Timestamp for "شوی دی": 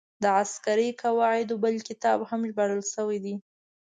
2.93-3.35